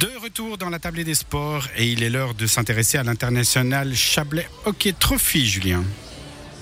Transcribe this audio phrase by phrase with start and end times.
[0.00, 3.96] De retour dans la tablée des sports et il est l'heure de s'intéresser à l'international
[3.96, 5.82] Chablais Hockey Trophy, Julien.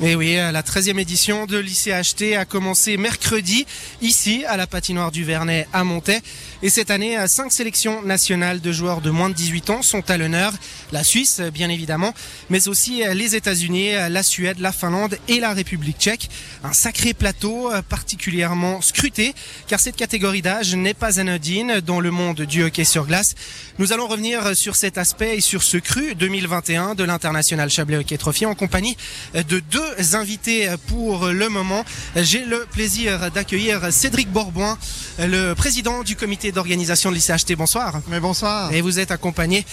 [0.02, 3.64] Et oui, la 13e édition de lycée HT a commencé mercredi
[4.02, 6.20] ici à la patinoire du Vernet à Montaix.
[6.62, 10.18] Et cette année, cinq sélections nationales de joueurs de moins de 18 ans sont à
[10.18, 10.52] l'honneur.
[10.92, 12.12] La Suisse, bien évidemment,
[12.50, 16.28] mais aussi les États-Unis, la Suède, la Finlande et la République tchèque.
[16.62, 19.34] Un sacré plateau particulièrement scruté,
[19.66, 23.34] car cette catégorie d'âge n'est pas anodine dans le monde du hockey sur glace.
[23.78, 28.18] Nous allons revenir sur cet aspect et sur ce cru 2021 de l'international Chablais Hockey
[28.18, 28.98] Trophy en compagnie
[29.32, 31.84] de deux invités pour le moment.
[32.16, 34.78] J'ai le plaisir d'accueillir Cédric Borboin,
[35.18, 37.54] le président du comité d'organisation de l'ICHT.
[37.56, 38.00] Bonsoir.
[38.08, 38.72] Mais bonsoir.
[38.72, 39.64] Et vous êtes accompagné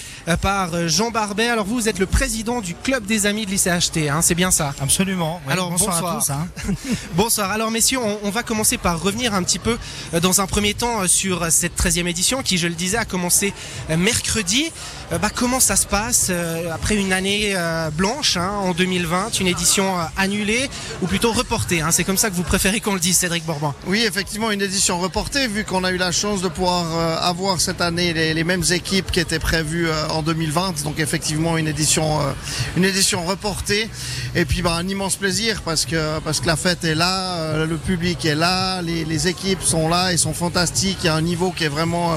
[0.42, 1.48] par Jean Barbet.
[1.48, 4.52] Alors vous, vous êtes le président du club des amis de l'ICHT, hein, c'est bien
[4.52, 4.74] ça?
[4.82, 5.42] Absolument.
[5.46, 6.30] Oui, Alors bonsoir, bonsoir, à tous.
[6.32, 6.76] Hein.
[7.14, 7.52] bonsoir.
[7.52, 9.78] Alors messieurs, on, on, va commencer par revenir un petit peu
[10.22, 13.54] dans un premier temps sur cette 13e édition qui, je le disais, a commencé
[13.90, 14.72] mercredi.
[15.12, 16.32] Bah, comment ça se passe
[16.72, 17.56] après une année
[17.94, 20.70] blanche hein, en 2020, une édition annulée
[21.02, 21.92] ou plutôt reportée hein.
[21.92, 25.00] C'est comme ça que vous préférez qu'on le dise, Cédric Bourbon Oui, effectivement, une édition
[25.00, 28.64] reportée vu qu'on a eu la chance de pouvoir euh, avoir cette année les, mêmes
[28.72, 30.84] équipes qui étaient prévues euh, en 2020.
[30.84, 32.32] Donc effectivement, une édition, euh,
[32.78, 33.90] une édition reportée.
[34.36, 38.36] Et puis bah, un immense plaisir parce que, la fête est là, le public est
[38.36, 40.98] là, les, les, équipes sont là et sont fantastiques.
[41.04, 42.12] Il y a un niveau qui est vraiment,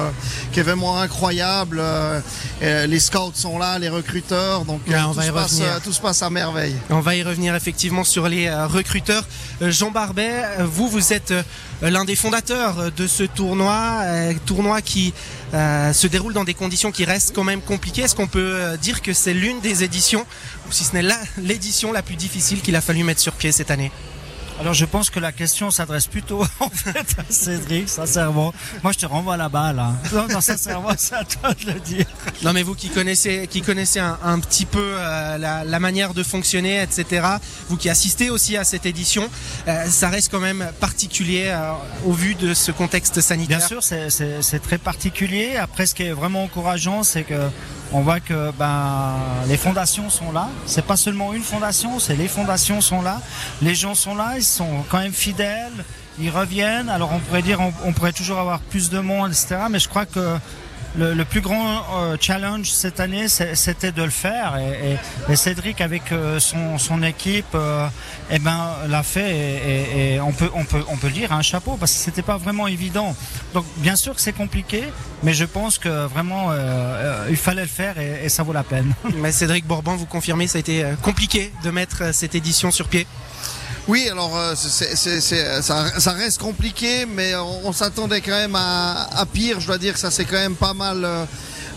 [0.61, 1.81] vraiment incroyable.
[2.61, 4.65] les scouts sont là, les recruteurs.
[4.65, 6.75] Donc tout, se passe, tout se passe à merveille.
[6.89, 9.25] On va y revenir effectivement sur les recruteurs.
[9.61, 11.33] Jean Barbet, vous, vous êtes
[11.81, 14.03] l'un des fondateurs de ce tournoi,
[14.45, 15.13] tournoi qui
[15.53, 18.03] euh, se déroule dans des conditions qui restent quand même compliquées.
[18.03, 20.25] Est-ce qu'on peut dire que c'est l'une des éditions,
[20.67, 23.71] ou si ce n'est l'édition la plus difficile qu'il a fallu mettre sur pied cette
[23.71, 23.91] année?
[24.59, 28.53] Alors je pense que la question s'adresse plutôt en fait à Cédric, sincèrement.
[28.83, 29.79] Moi je te renvoie la balle.
[29.79, 29.95] Hein.
[30.13, 32.05] Non, non, sincèrement, c'est à toi de le dire.
[32.43, 36.13] Non mais vous qui connaissez, qui connaissez un, un petit peu euh, la, la, manière
[36.13, 37.27] de fonctionner, etc.
[37.69, 39.29] Vous qui assistez aussi à cette édition,
[39.67, 41.71] euh, ça reste quand même particulier euh,
[42.05, 43.59] au vu de ce contexte sanitaire.
[43.59, 45.57] Bien sûr, c'est très particulier.
[45.57, 47.49] Après, ce qui est vraiment encourageant, c'est que
[47.93, 49.15] on voit que ben,
[49.47, 50.49] les fondations sont là.
[50.65, 53.21] C'est pas seulement une fondation, c'est les fondations sont là.
[53.61, 55.85] Les gens sont là, ils sont quand même fidèles,
[56.19, 56.89] ils reviennent.
[56.89, 59.57] Alors on pourrait dire, on, pourrait toujours avoir plus de monde, etc.
[59.69, 60.37] Mais je crois que
[60.95, 64.57] le, plus grand euh, challenge cette année, c'était de le faire.
[65.29, 67.87] Et, Cédric, avec euh, son, équipe, euh,
[68.31, 70.15] eh ben, l'a fait.
[70.15, 72.37] Et, on peut, on peut, on peut le dire un chapeau parce que c'était pas
[72.37, 73.15] vraiment évident.
[73.53, 74.83] Donc, bien sûr que c'est compliqué,
[75.23, 76.51] mais je pense que vraiment,
[77.29, 78.93] il fallait le faire et, ça vaut la peine.
[79.15, 83.07] Mais Cédric Bourbon, vous confirmez, ça a été compliqué de mettre cette édition sur pied?
[83.87, 85.21] Oui, alors euh, c'est,
[85.61, 89.61] ça, reste compliqué, mais on, s'attendait quand même à, à, pire.
[89.61, 91.05] Je dois dire que ça c'est quand même pas mal.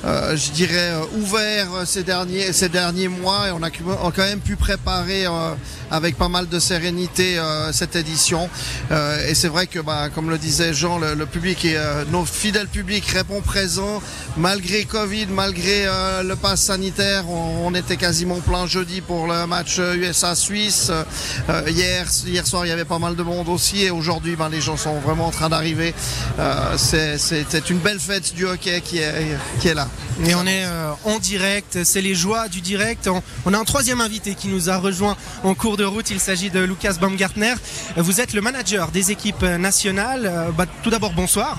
[0.04, 3.48] Euh, euh, je dirais euh, ouvert ces derniers ces derniers mois.
[3.48, 5.54] Et on a, quand même pu préparer euh,
[5.90, 8.48] avec pas mal de sérénité euh, cette édition.
[9.28, 11.76] Et c'est vrai que bah, comme le disait Jean le, le public et
[12.10, 14.02] nos fidèles publics répond présent
[14.36, 15.86] malgré Covid malgré
[16.24, 20.90] le pass sanitaire on, on, était quasiment plein jeudi pour le match USA Suisse.
[21.66, 23.84] Hier hier soir il y avait pas mal de monde aussi.
[23.84, 25.94] Et aujourd'hui bah, les gens sont vraiment en train d'arriver.
[26.76, 29.89] C'est une belle fête du hockey qui est, qui est là
[30.26, 33.08] et on est euh, en direct, c'est les joies du direct.
[33.08, 36.10] On, on, a un troisième invité qui nous a rejoint en cours de route.
[36.10, 37.54] Il s'agit de Lucas Baumgartner.
[37.96, 40.26] Vous êtes le manager des équipes nationales.
[40.26, 41.58] Euh, bah, tout d'abord, bonsoir.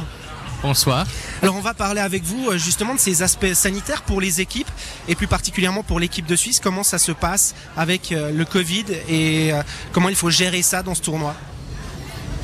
[0.62, 1.08] Bonsoir.
[1.42, 4.70] Alors on va parler avec vous justement de ces aspects sanitaires pour les équipes
[5.08, 6.60] et plus particulièrement pour l'équipe de Suisse.
[6.60, 9.54] Comment ça se passe avec euh, le Covid et
[9.92, 11.34] comment il faut gérer ça dans ce tournoi?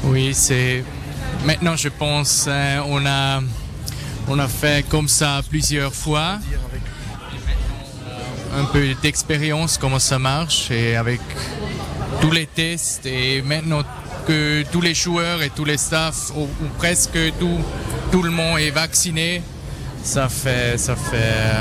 [0.05, 0.83] Oui, c'est
[1.45, 2.49] maintenant je pense
[2.87, 3.41] on a
[4.27, 6.39] on a fait comme ça plusieurs fois.
[8.55, 11.21] Un peu d'expérience, comment ça marche, et avec
[12.21, 13.83] tous les tests, et maintenant
[14.25, 17.59] que tous les joueurs et tous les staffs, ou, presque tout,
[18.11, 19.41] tout le monde est vacciné,
[20.07, 21.17] ça fait, ça fait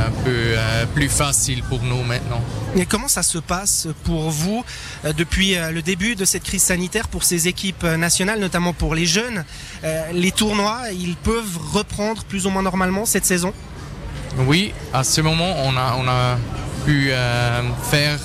[0.07, 2.41] un peu euh, plus facile pour nous maintenant.
[2.77, 4.65] Et comment ça se passe pour vous
[5.05, 8.95] euh, depuis euh, le début de cette crise sanitaire pour ces équipes nationales, notamment pour
[8.95, 9.45] les jeunes
[10.13, 13.53] Les tournois, ils peuvent reprendre plus ou moins normalement cette saison?
[14.47, 16.39] Oui, à ce moment, on a, on a
[16.85, 17.11] pu
[17.91, 18.21] faire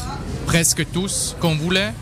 [0.46, 1.94] presque tous qu'on voulait,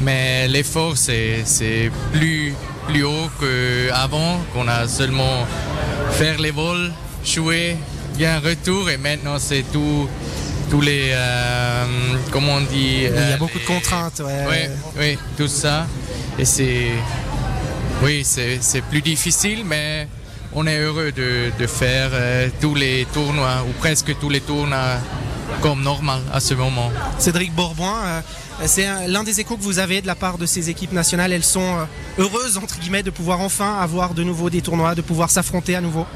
[0.00, 2.54] mais l'effort c'est plus,
[2.88, 5.46] plus haut qu'avant, qu'on a seulement
[6.12, 6.90] faire les vols
[7.24, 7.76] jouer
[8.16, 10.08] bien retour et maintenant c'est tout
[10.70, 11.84] tous les euh,
[12.30, 14.44] comment on dit il y a beaucoup de contraintes ouais.
[14.48, 15.86] Oui, oui tout ça
[16.38, 16.88] et c'est
[18.02, 20.08] oui c'est plus difficile mais
[20.54, 24.98] on est heureux de, de faire euh, tous les tournois ou presque tous les tournois
[25.62, 26.90] comme normal à ce moment.
[27.18, 28.20] Cédric Bourboin, euh,
[28.66, 31.32] c'est un- l'un des échos que vous avez de la part de ces équipes nationales.
[31.32, 31.84] Elles sont euh,
[32.18, 35.80] heureuses, entre guillemets, de pouvoir enfin avoir de nouveau des tournois, de pouvoir s'affronter à
[35.80, 36.06] nouveau.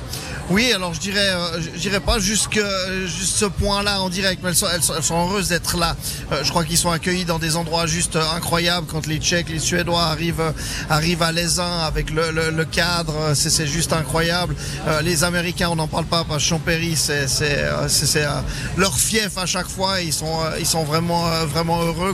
[0.51, 2.61] Oui, alors je dirais, euh, je dirais pas jusque
[3.09, 5.97] ce point-là en direct, mais elles sont, heureuses d'être là.
[6.33, 9.49] Euh, je crois qu'ils sont accueillis dans des endroits juste euh, incroyables quand les Tchèques,
[9.49, 10.53] les Suédois arrivent, euh,
[10.91, 14.55] arrivent à l'Aisin avec le, cadre, euh, c'est c'est juste incroyable.
[14.87, 18.25] Euh, les Américains, on n'en parle pas parce que Champéry, c'est c'est euh, c'est- c'est,
[18.27, 18.31] euh,
[18.77, 20.03] leur fief à chaque fois.
[20.03, 21.47] Ils sont euh, vraiment euh,
[21.87, 22.13] heureux.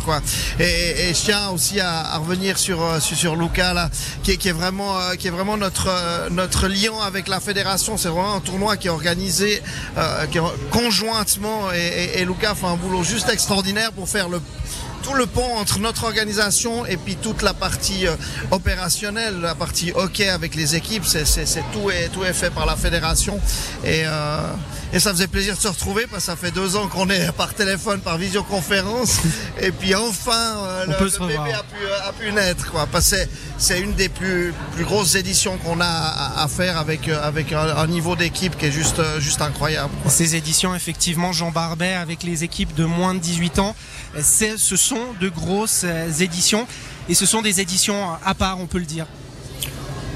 [0.58, 3.90] Et, je tiens aussi à, revenir sur euh, sur, Luca
[4.22, 7.96] qui est, vraiment euh, qui est vraiment notre euh, notre lien avec la fédération.
[7.96, 9.62] C'est vraiment un tournoi qui est organisé
[10.70, 14.40] conjointement et, et Luca fait un boulot juste extraordinaire pour faire le
[15.02, 18.14] tout le pont entre notre organisation et puis toute la partie euh,
[18.50, 22.50] opérationnelle, la partie hockey avec les équipes, c'est, c'est, c'est tout, est, tout est fait
[22.50, 23.38] par la fédération.
[23.84, 24.38] Et, euh,
[24.92, 27.30] et ça faisait plaisir de se retrouver parce que ça fait deux ans qu'on est
[27.32, 29.18] par téléphone, par visioconférence.
[29.60, 30.32] et puis enfin,
[30.64, 32.70] euh, le, le bébé a pu, a pu naître.
[32.70, 33.16] Quoi, parce que
[33.58, 37.76] c'est, une des plus, plus grosses éditions qu'on a à, à faire avec, avec un,
[37.76, 39.92] un niveau d'équipe qui est juste, juste incroyable.
[40.02, 40.10] quoi.
[40.10, 43.74] Ces éditions, effectivement, Jean Barbet avec les équipes de moins de 18 ans,
[44.20, 46.66] c'est- ce sont de grosses euh, éditions
[47.08, 49.06] et ce sont des éditions à part, on peut le dire.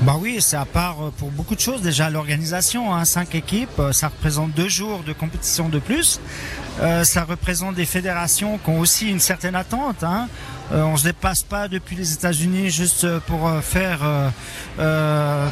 [0.03, 1.81] Bah oui, c'est à part euh, pour beaucoup de choses.
[1.81, 6.21] Déjà l'organisation, hein, cinq équipes, euh, ça représente deux jours de compétition de plus.
[7.05, 10.03] Ça représente des fédérations qui ont aussi une certaine attente.
[10.03, 10.27] Hein.
[10.73, 14.01] Euh, on se dépasse pas depuis les États-Unis juste euh, pour euh, faire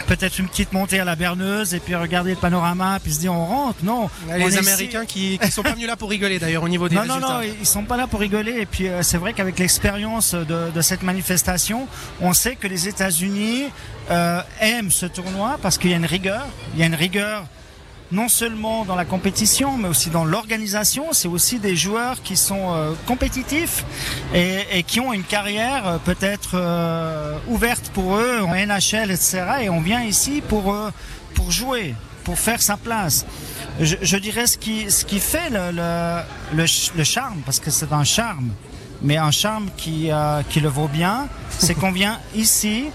[0.06, 3.32] peut-être une petite montée à la berneuse et puis regarder le panorama puis se dire
[3.32, 3.84] on rentre.
[3.84, 6.96] Non, Les Américains qui, qui sont pas venus là pour rigoler d'ailleurs au niveau des
[6.96, 7.34] non, non, résultats.
[7.34, 8.52] non, ils sont pas là pour rigoler.
[8.60, 11.86] Et puis, c'est vrai qu'avec l'expérience de, de cette manifestation,
[12.20, 13.64] on sait que les États-Unis
[14.10, 16.46] euh, aiment ce tournoi parce qu'il y a une rigueur.
[16.74, 17.44] Il y a une rigueur
[18.12, 21.06] non seulement dans la compétition, mais aussi dans l'organisation.
[21.12, 23.84] C'est aussi des joueurs qui sont euh, compétitifs
[24.34, 29.42] et, qui ont une carrière euh, peut-être euh, ouverte pour eux en NHL, etc.
[29.62, 30.74] Et on vient ici pour
[31.34, 31.94] pour jouer,
[32.24, 33.24] pour faire sa place.
[33.80, 36.20] Je, dirais ce qui ce qui fait le le,
[36.54, 36.66] le,
[36.96, 38.50] le charme, parce que c'est un charme,
[39.00, 40.10] mais un charme qui
[40.50, 41.28] qui le vaut bien,
[41.58, 42.90] c'est qu'on vient ici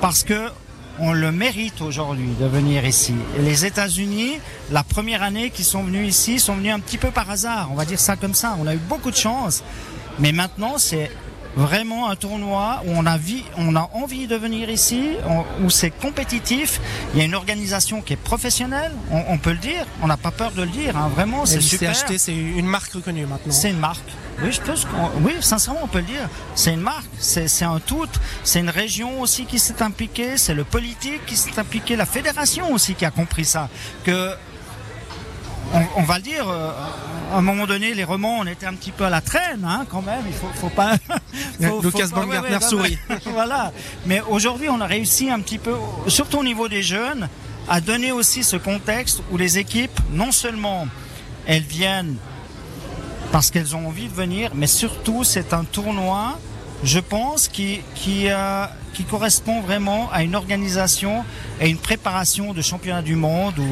[0.00, 0.50] parce que
[1.00, 3.14] on le mérite aujourd'hui de venir ici.
[3.38, 4.38] Et les États-Unis,
[4.70, 7.68] la première année qu'ils sont venus ici, sont venus un petit peu par hasard.
[7.72, 8.56] On va dire ça comme ça.
[8.60, 9.62] On a eu beaucoup de chance.
[10.18, 11.10] Mais maintenant, c'est
[11.56, 15.70] vraiment un tournoi où on a, vi- on a envie de venir ici, on- où
[15.70, 16.80] c'est compétitif.
[17.12, 18.92] Il y a une organisation qui est professionnelle.
[19.10, 19.84] On, on peut le dire.
[20.02, 20.96] On n'a pas peur de le dire.
[20.96, 21.10] hein.
[21.14, 21.94] Vraiment, c'est super.
[21.96, 23.52] c'est une marque reconnue maintenant.
[23.52, 24.04] C'est une marque.
[24.40, 24.86] Oui, je pense
[25.22, 26.28] oui, sincèrement, on peut le dire.
[26.54, 28.06] C'est une marque, c'est un tout.
[28.44, 32.70] C'est une région aussi qui s'est impliquée, c'est le politique qui s'est impliqué, la fédération
[32.72, 33.68] aussi qui a compris ça.
[34.04, 34.30] Que
[35.74, 36.70] on, on va le dire, euh,
[37.32, 39.86] à un moment donné, les romans, on était un petit peu à la traîne, hein,
[39.90, 40.24] quand même.
[40.26, 40.92] Il faut, faut pas.
[41.60, 42.98] faut- Lucas Baumgartner ouais, ouais, sourit.
[43.26, 43.72] voilà.
[44.06, 45.74] Mais aujourd'hui, on a réussi un petit peu,
[46.06, 47.28] surtout au niveau des jeunes,
[47.68, 50.86] à donner aussi ce contexte où les équipes, non seulement
[51.46, 52.16] elles viennent
[53.30, 56.38] parce qu'elles ont envie de venir, mais surtout c'est un tournoi,
[56.82, 61.24] je pense, qui, qui, euh, qui correspond vraiment à une organisation
[61.60, 63.68] et une préparation de championnat du monde ou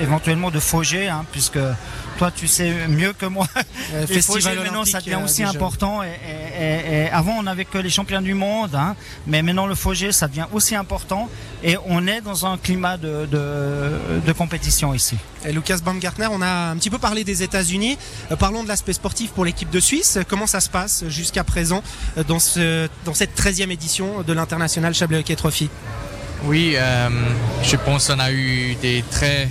[0.00, 1.58] éventuellement de Fogé, hein, puisque
[2.18, 3.46] toi tu sais mieux que moi.
[3.94, 6.02] Euh, Les Fogé, maintenant ça devient euh, aussi important.
[6.02, 8.94] Et, et- et- et avant on n'avait que les champions du monde, hein,
[9.26, 11.28] mais maintenant le Fogé ça devient aussi important
[11.62, 15.16] et on est dans un climat de, de, de compétition ici.
[15.44, 17.96] Et Lucas Baumgartner, on a un petit peu parlé des États-Unis.
[18.30, 20.18] Euh, parlons de l'aspect sportif pour l'équipe de Suisse.
[20.28, 21.82] Comment ça se passe jusqu'à présent
[22.18, 25.68] euh, dans, ce, dans cette 13e édition de l'international Chablais Hockey Trophy.
[26.44, 27.08] Oui, euh,
[27.62, 29.48] je pense qu'on a eu des très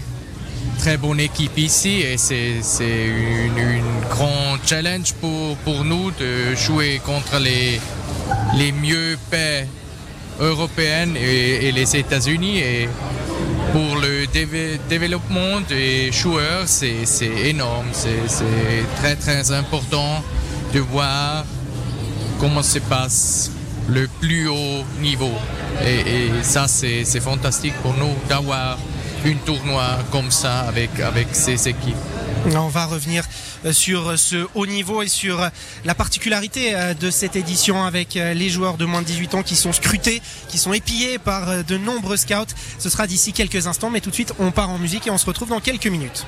[0.79, 2.61] très bonnes équipes ici et c'est
[3.05, 7.79] une, une grand challenge pour, nous de jouer contre les,
[8.55, 9.67] les mieux paix
[10.39, 12.59] européennes et, les États-Unis.
[12.59, 12.89] Et
[13.71, 17.05] pour le déve- développement des joueurs c'est
[17.45, 20.23] énorme, c'est c'est très très important
[20.73, 21.45] de voir
[22.39, 23.51] comment se passe
[23.89, 25.31] le plus haut niveau.
[25.85, 28.77] Et, ça, c'est fantastique pour nous d'avoir
[29.25, 31.95] une tournoi comme ça avec, avec ces équipes.
[32.55, 33.25] On va revenir
[33.65, 35.49] euh, sur ce haut niveau et sur euh,
[35.83, 39.55] la particularité euh, de cette édition avec les joueurs de moins de 18 ans qui
[39.55, 42.53] sont scrutés, qui sont épillés par de nombreux scouts.
[42.77, 45.17] Ce sera d'ici quelques instants, mais tout de suite on part en musique et on
[45.17, 46.25] se retrouve dans quelques minutes.